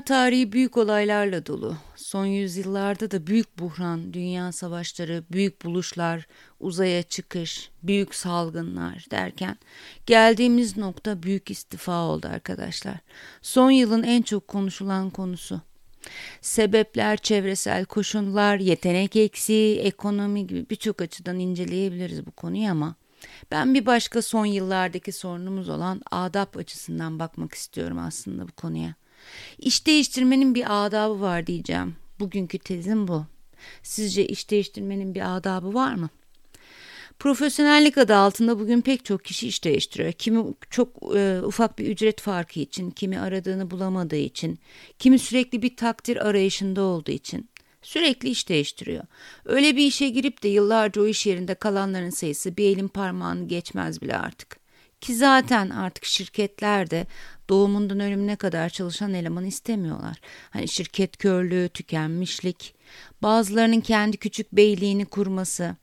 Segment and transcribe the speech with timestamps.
[0.00, 1.76] Tarihi büyük olaylarla dolu.
[1.96, 6.26] Son yüzyıllarda da büyük buhran, dünya savaşları, büyük buluşlar,
[6.60, 9.58] uzaya çıkış, büyük salgınlar derken
[10.06, 12.96] geldiğimiz nokta büyük istifa oldu arkadaşlar.
[13.42, 15.60] Son yılın en çok konuşulan konusu.
[16.40, 22.94] Sebepler, çevresel koşullar, yetenek eksiği, ekonomi gibi birçok açıdan inceleyebiliriz bu konuyu ama
[23.50, 28.94] ben bir başka son yıllardaki sorunumuz olan adap açısından bakmak istiyorum aslında bu konuya.
[29.58, 31.96] İş değiştirmenin bir adabı var diyeceğim.
[32.20, 33.26] Bugünkü tezim bu.
[33.82, 36.08] Sizce iş değiştirmenin bir adabı var mı?
[37.18, 40.12] Profesyonellik adı altında bugün pek çok kişi iş değiştiriyor.
[40.12, 44.58] Kimi çok e, ufak bir ücret farkı için, kimi aradığını bulamadığı için,
[44.98, 47.48] kimi sürekli bir takdir arayışında olduğu için
[47.82, 49.04] sürekli iş değiştiriyor.
[49.44, 54.02] Öyle bir işe girip de yıllarca o iş yerinde kalanların sayısı bir elin parmağını geçmez
[54.02, 54.57] bile artık.
[55.00, 57.06] Ki zaten artık şirketler de
[57.48, 60.20] doğumundan ölümüne kadar çalışan eleman istemiyorlar.
[60.50, 62.74] Hani şirket körlüğü, tükenmişlik,
[63.22, 65.76] bazılarının kendi küçük beyliğini kurması,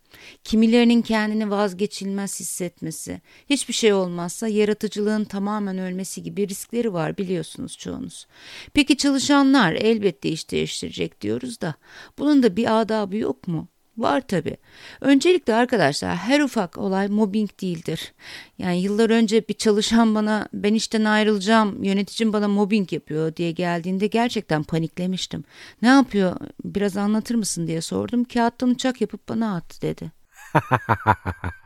[0.43, 8.27] kimilerinin kendini vazgeçilmez hissetmesi, hiçbir şey olmazsa yaratıcılığın tamamen ölmesi gibi riskleri var biliyorsunuz çoğunuz.
[8.73, 11.75] Peki çalışanlar elbette iş değiştirecek diyoruz da
[12.17, 13.67] bunun da bir adabı yok mu?
[13.97, 14.57] Var tabi.
[15.01, 18.13] Öncelikle arkadaşlar her ufak olay mobbing değildir.
[18.57, 24.07] Yani yıllar önce bir çalışan bana ben işten ayrılacağım yöneticim bana mobbing yapıyor diye geldiğinde
[24.07, 25.43] gerçekten paniklemiştim.
[25.81, 26.35] Ne yapıyor
[26.65, 28.23] biraz anlatır mısın diye sordum.
[28.23, 30.11] Kağıttan uçak yapıp bana attı dedi.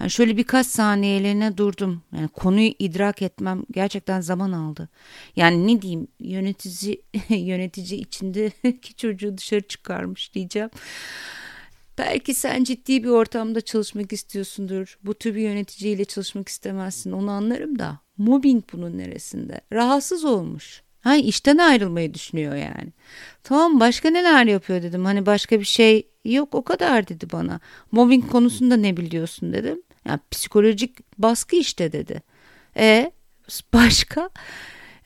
[0.00, 2.02] Yani şöyle birkaç saniyelerine durdum.
[2.16, 4.88] Yani konuyu idrak etmem gerçekten zaman aldı.
[5.36, 10.70] Yani ne diyeyim yönetici yönetici içindeki çocuğu dışarı çıkarmış diyeceğim.
[11.98, 14.98] Belki sen ciddi bir ortamda çalışmak istiyorsundur.
[15.02, 17.12] Bu tür bir yöneticiyle çalışmak istemezsin.
[17.12, 17.98] Onu anlarım da.
[18.18, 19.60] Mobbing bunun neresinde?
[19.72, 20.82] Rahatsız olmuş.
[21.00, 22.92] Ha işten ayrılmayı düşünüyor yani.
[23.42, 25.04] Tamam başka neler yapıyor dedim.
[25.04, 27.60] Hani başka bir şey yok o kadar dedi bana.
[27.92, 29.82] Mobbing konusunda ne biliyorsun dedim.
[30.04, 32.22] Yani psikolojik baskı işte dedi.
[32.76, 33.12] E
[33.72, 34.30] başka?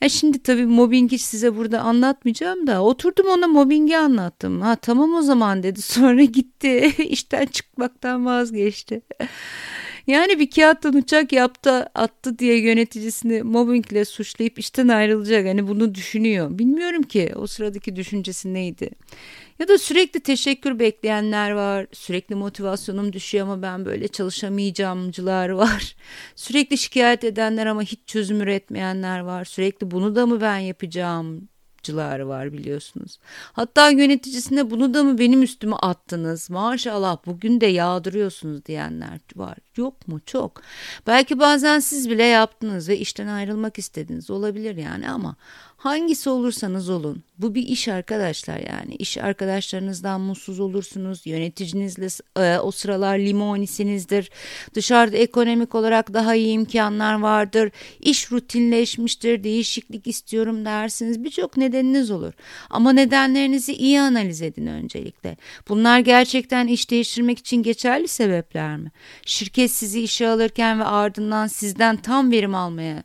[0.03, 4.61] E şimdi tabii mobbingi size burada anlatmayacağım da oturdum ona mobbingi anlattım.
[4.61, 5.81] Ha tamam o zaman dedi.
[5.81, 9.01] Sonra gitti işten çıkmaktan vazgeçti.
[10.07, 15.47] Yani bir kağıttan uçak yaptı attı diye yöneticisini mobbingle suçlayıp işten ayrılacak.
[15.47, 16.57] Hani bunu düşünüyor.
[16.59, 18.89] Bilmiyorum ki o sıradaki düşüncesi neydi.
[19.59, 21.87] Ya da sürekli teşekkür bekleyenler var.
[21.91, 25.95] Sürekli motivasyonum düşüyor ama ben böyle çalışamayacağımcılar var.
[26.35, 29.45] Sürekli şikayet edenler ama hiç çözüm üretmeyenler var.
[29.45, 31.49] Sürekli bunu da mı ben yapacağım
[31.83, 33.19] cıları var biliyorsunuz.
[33.53, 36.49] Hatta yöneticisine bunu da mı benim üstüme attınız?
[36.49, 39.57] Maşallah bugün de yağdırıyorsunuz diyenler var.
[39.77, 40.19] Yok mu?
[40.25, 40.61] Çok.
[41.07, 45.35] Belki bazen siz bile yaptınız ve işten ayrılmak istediniz olabilir yani ama
[45.83, 47.23] Hangisi olursanız olun.
[47.37, 48.95] Bu bir iş arkadaşlar yani.
[48.95, 51.21] İş arkadaşlarınızdan mutsuz olursunuz.
[51.25, 52.07] Yöneticinizle
[52.39, 54.29] e, o sıralar limonisinizdir.
[54.73, 57.71] Dışarıda ekonomik olarak daha iyi imkanlar vardır.
[57.99, 59.43] İş rutinleşmiştir.
[59.43, 61.23] Değişiklik istiyorum dersiniz.
[61.23, 62.33] Birçok nedeniniz olur.
[62.69, 65.37] Ama nedenlerinizi iyi analiz edin öncelikle.
[65.69, 68.91] Bunlar gerçekten iş değiştirmek için geçerli sebepler mi?
[69.25, 73.03] Şirket sizi işe alırken ve ardından sizden tam verim almaya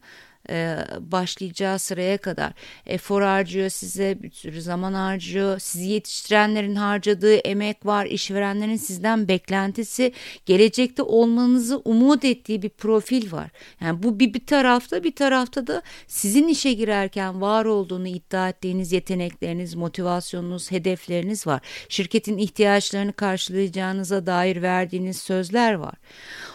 [0.50, 2.52] e, başlayacağı sıraya kadar.
[2.86, 5.58] Efor harcıyor size bir sürü zaman harcıyor.
[5.58, 10.12] Sizi yetiştirenlerin harcadığı emek var işverenlerin sizden beklentisi.
[10.46, 13.50] Gelecekte olmanızı umut ettiği bir profil var.
[13.80, 18.92] Yani bu bir, bir tarafta bir tarafta da sizin işe girerken var olduğunu iddia ettiğiniz
[18.92, 21.60] yetenekleriniz motivasyonunuz hedefleriniz var.
[21.88, 25.94] Şirketin ihtiyaçlarını karşılayacağınıza dair verdiğiniz sözler var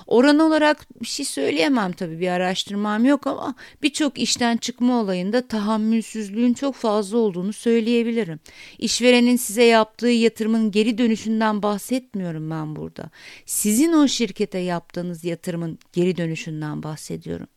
[0.08, 6.54] Oran olarak bir şey söyleyemem tabii bir araştırmam yok ama birçok işten çıkma olayında tahammülsüzlüğün
[6.54, 8.40] çok fazla olduğunu söyleyebilirim.
[8.80, 13.10] İşverenin size yaptığı yatırımın geri dönüşünden bahsetmiyorum ben burada.
[13.46, 17.48] Sizin o şirkete yaptığınız yatırımın geri dönüşünden bahsediyorum.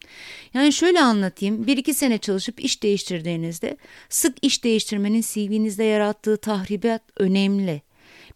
[0.54, 1.66] Yani şöyle anlatayım.
[1.66, 3.76] Bir iki sene çalışıp iş değiştirdiğinizde
[4.08, 7.85] sık iş değiştirmenin CV'nizde yarattığı tahribat önemli.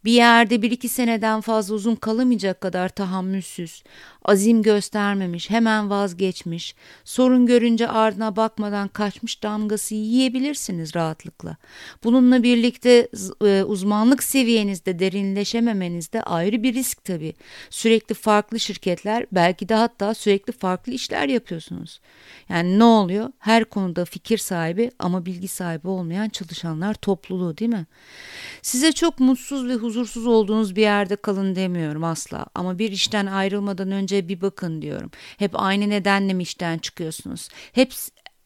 [0.04, 3.82] Bir yerde bir iki seneden fazla uzun kalamayacak kadar tahammülsüz,
[4.24, 6.74] azim göstermemiş, hemen vazgeçmiş,
[7.04, 11.56] sorun görünce ardına bakmadan kaçmış damgası yiyebilirsiniz rahatlıkla.
[12.04, 13.08] Bununla birlikte
[13.44, 17.34] e, uzmanlık seviyenizde derinleşememeniz de ayrı bir risk tabii.
[17.70, 22.00] Sürekli farklı şirketler, belki de hatta sürekli farklı işler yapıyorsunuz.
[22.48, 23.30] Yani ne oluyor?
[23.38, 27.86] Her konuda fikir sahibi ama bilgi sahibi olmayan çalışanlar topluluğu değil mi?
[28.62, 29.89] Size çok mutsuz ve huzursuz
[30.26, 35.10] olduğunuz bir yerde kalın demiyorum asla ama bir işten ayrılmadan önce bir bakın diyorum.
[35.38, 37.48] Hep aynı nedenle mi işten çıkıyorsunuz?
[37.72, 37.92] Hep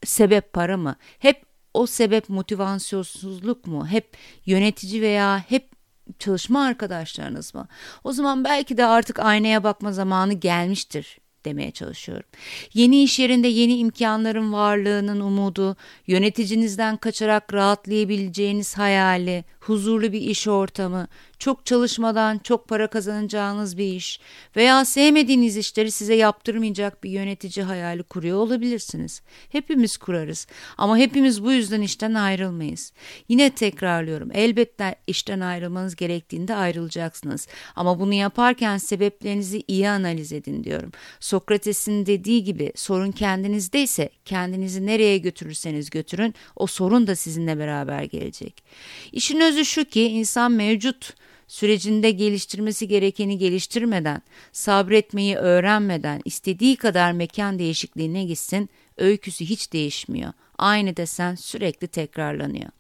[0.05, 0.97] sebep para mı?
[1.19, 1.43] Hep
[1.75, 3.87] o sebep motivasyonsuzluk mu?
[3.87, 5.71] Hep yönetici veya hep
[6.19, 7.69] çalışma arkadaşlarınız mı?
[8.05, 12.29] O zaman belki de artık aynaya bakma zamanı gelmiştir demeye çalışıyorum.
[12.75, 15.77] Yeni iş yerinde yeni imkanların varlığının umudu,
[16.07, 21.09] yöneticinizden kaçarak rahatlayabileceğiniz hayali, huzurlu bir iş ortamı,
[21.39, 24.21] çok çalışmadan çok para kazanacağınız bir iş
[24.57, 29.23] veya sevmediğiniz işleri size yaptırmayacak bir yönetici hayali kuruyor olabilirsiniz.
[29.49, 30.47] Hepimiz kurarız
[30.79, 32.93] ama hepimiz bu yüzden işten ayrılmayız.
[33.29, 40.93] Yine tekrarlıyorum elbette işten ayrılmanız gerektiğinde ayrılacaksınız ama bunu yaparken sebeplerinizi iyi analiz edin diyorum.
[41.21, 48.03] Sokrates'in dediği gibi sorun kendinizde ise kendinizi nereye götürürseniz götürün o sorun da sizinle beraber
[48.03, 48.65] gelecek.
[49.13, 51.15] İşin özü şu ki insan mevcut
[51.49, 54.23] sürecinde geliştirmesi gerekeni geliştirmeden,
[54.53, 60.33] sabretmeyi öğrenmeden istediği kadar mekan değişikliğine gitsin, öyküsü hiç değişmiyor.
[60.59, 62.71] Aynı desen sürekli tekrarlanıyor.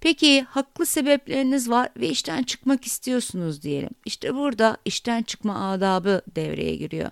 [0.00, 3.90] Peki haklı sebepleriniz var ve işten çıkmak istiyorsunuz diyelim.
[4.04, 7.10] İşte burada işten çıkma adabı devreye giriyor.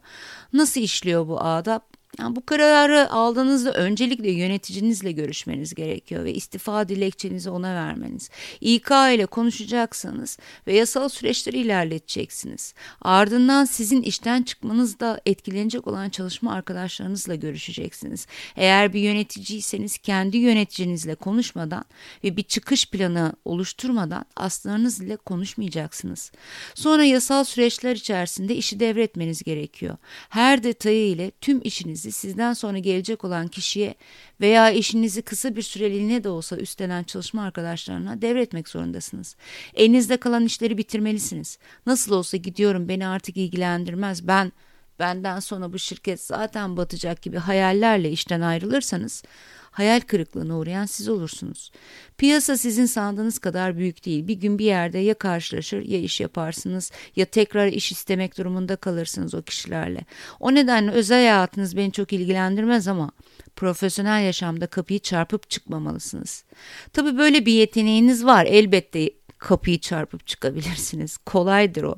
[0.52, 1.80] Nasıl işliyor bu adab?
[2.18, 8.30] Yani bu kararı aldığınızda öncelikle yöneticinizle görüşmeniz gerekiyor ve istifa dilekçenizi ona vermeniz.
[8.60, 12.74] İK ile konuşacaksınız ve yasal süreçleri ilerleteceksiniz.
[13.02, 18.26] Ardından sizin işten çıkmanızda etkilenecek olan çalışma arkadaşlarınızla görüşeceksiniz.
[18.56, 21.84] Eğer bir yöneticiyseniz kendi yöneticinizle konuşmadan
[22.24, 26.32] ve bir çıkış planı oluşturmadan aslarınız ile konuşmayacaksınız.
[26.74, 29.96] Sonra yasal süreçler içerisinde işi devretmeniz gerekiyor.
[30.28, 33.94] Her detayı ile tüm işinizi işinizi sizden sonra gelecek olan kişiye
[34.40, 39.36] veya işinizi kısa bir süreliğine de olsa üstlenen çalışma arkadaşlarına devretmek zorundasınız.
[39.74, 41.58] Elinizde kalan işleri bitirmelisiniz.
[41.86, 44.52] Nasıl olsa gidiyorum beni artık ilgilendirmez ben
[44.98, 49.22] benden sonra bu şirket zaten batacak gibi hayallerle işten ayrılırsanız
[49.70, 51.72] hayal kırıklığına uğrayan siz olursunuz.
[52.18, 54.28] Piyasa sizin sandığınız kadar büyük değil.
[54.28, 59.34] Bir gün bir yerde ya karşılaşır ya iş yaparsınız ya tekrar iş istemek durumunda kalırsınız
[59.34, 60.00] o kişilerle.
[60.40, 63.10] O nedenle özel hayatınız beni çok ilgilendirmez ama
[63.56, 66.44] profesyonel yaşamda kapıyı çarpıp çıkmamalısınız.
[66.92, 71.16] Tabii böyle bir yeteneğiniz var elbette kapıyı çarpıp çıkabilirsiniz.
[71.16, 71.96] Kolaydır o.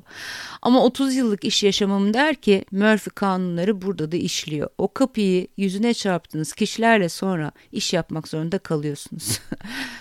[0.61, 4.69] Ama 30 yıllık iş yaşamım der ki Murphy kanunları burada da işliyor.
[4.77, 9.39] O kapıyı yüzüne çarptığınız kişilerle sonra iş yapmak zorunda kalıyorsunuz.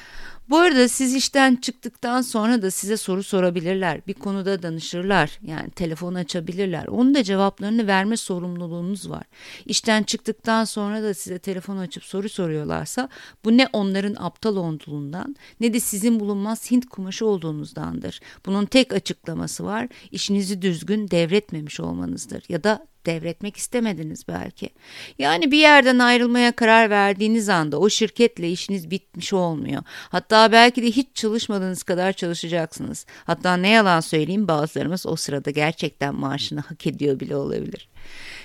[0.51, 4.01] Bu arada siz işten çıktıktan sonra da size soru sorabilirler.
[4.07, 5.39] Bir konuda danışırlar.
[5.43, 6.87] Yani telefon açabilirler.
[6.87, 9.23] Onun da cevaplarını verme sorumluluğunuz var.
[9.67, 13.09] İşten çıktıktan sonra da size telefon açıp soru soruyorlarsa
[13.45, 18.21] bu ne onların aptal olduğundan ne de sizin bulunmaz Hint kumaşı olduğunuzdandır.
[18.47, 19.89] Bunun tek açıklaması var.
[20.11, 24.71] İşinizi düzgün devretmemiş olmanızdır ya da devretmek istemediniz belki.
[25.19, 29.83] Yani bir yerden ayrılmaya karar verdiğiniz anda o şirketle işiniz bitmiş olmuyor.
[30.09, 33.07] Hatta belki de hiç çalışmadığınız kadar çalışacaksınız.
[33.25, 37.89] Hatta ne yalan söyleyeyim bazılarımız o sırada gerçekten maaşını hak ediyor bile olabilir.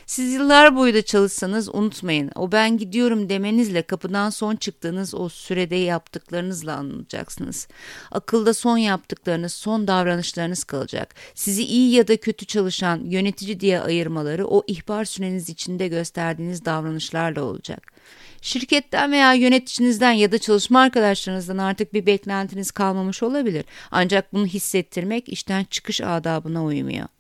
[0.06, 2.32] Siz yıllar boyu da çalışsanız unutmayın.
[2.36, 7.68] O ben gidiyorum demenizle kapıdan son çıktığınız o sürede yaptıklarınızla anlayacaksınız.
[8.12, 11.16] Akılda son yaptıklarınız, son davranışlarınız kalacak.
[11.36, 17.44] Sizi iyi ya da kötü çalışan yönetici diye ayırmaları o ihbar süreniz içinde gösterdiğiniz davranışlarla
[17.44, 17.94] olacak.
[18.42, 23.66] Şirketten veya yöneticinizden ya da çalışma arkadaşlarınızdan artık bir beklentiniz kalmamış olabilir.
[23.92, 27.15] Ancak bunu hissettirmek işten çıkış adabına uymuyor.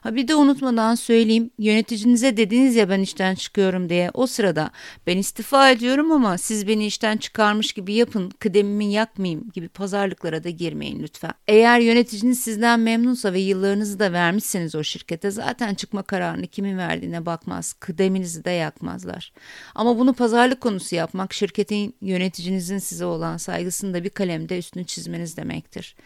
[0.00, 4.70] Ha bir de unutmadan söyleyeyim yöneticinize dediniz ya ben işten çıkıyorum diye o sırada
[5.06, 10.50] ben istifa ediyorum ama siz beni işten çıkarmış gibi yapın kıdemimi yakmayayım gibi pazarlıklara da
[10.50, 11.32] girmeyin lütfen.
[11.48, 17.26] Eğer yöneticiniz sizden memnunsa ve yıllarınızı da vermişseniz o şirkete zaten çıkma kararını kimin verdiğine
[17.26, 19.32] bakmaz kıdeminizi de yakmazlar.
[19.74, 25.36] Ama bunu pazarlık konusu yapmak şirketin yöneticinizin size olan saygısını da bir kalemde üstünü çizmeniz
[25.36, 25.96] demektir.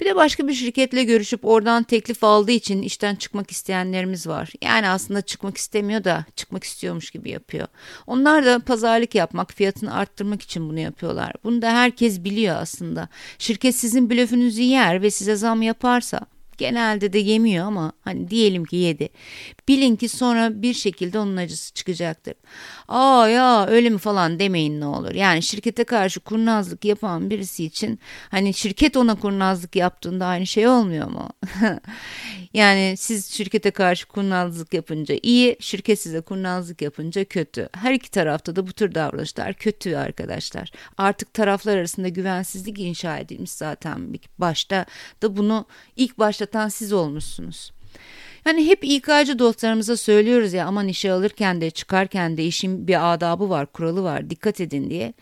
[0.00, 4.52] Bir de başka bir şirketle görüşüp oradan teklif aldığı için işten çıkmak isteyenlerimiz var.
[4.62, 7.68] Yani aslında çıkmak istemiyor da çıkmak istiyormuş gibi yapıyor.
[8.06, 11.32] Onlar da pazarlık yapmak, fiyatını arttırmak için bunu yapıyorlar.
[11.44, 13.08] Bunu da herkes biliyor aslında.
[13.38, 16.20] Şirket sizin blöfünüzü yer ve size zam yaparsa
[16.60, 19.08] Genelde de yemiyor ama hani diyelim ki yedi.
[19.68, 22.34] Bilin ki sonra bir şekilde onun acısı çıkacaktır.
[22.88, 25.14] Aa ya öyle mi falan demeyin ne olur.
[25.14, 27.98] Yani şirkete karşı kurnazlık yapan birisi için
[28.30, 31.28] hani şirket ona kurnazlık yaptığında aynı şey olmuyor mu?
[32.54, 37.68] yani siz şirkete karşı kurnazlık yapınca iyi, şirket size kurnazlık yapınca kötü.
[37.72, 40.72] Her iki tarafta da bu tür davranışlar kötü arkadaşlar.
[40.98, 44.86] Artık taraflar arasında güvensizlik inşa edilmiş zaten başta
[45.22, 45.66] da bunu
[45.96, 47.72] ilk başlatan siz olmuşsunuz.
[48.46, 53.50] Yani hep İK'cı dostlarımıza söylüyoruz ya aman işe alırken de çıkarken de işin bir adabı
[53.50, 55.14] var, kuralı var, dikkat edin diye.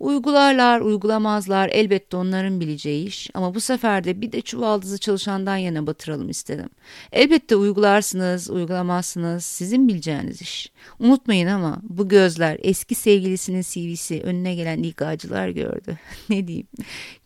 [0.00, 5.86] Uygularlar, uygulamazlar elbette onların bileceği iş ama bu sefer de bir de çuvaldızı çalışandan yana
[5.86, 6.68] batıralım istedim.
[7.12, 10.72] Elbette uygularsınız, uygulamazsınız sizin bileceğiniz iş.
[10.98, 15.98] Unutmayın ama bu gözler eski sevgilisinin CV'si önüne gelen ilk ağacılar gördü.
[16.28, 16.68] ne diyeyim?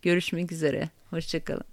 [0.01, 1.63] Görüşmek üzere, hoşçakalın.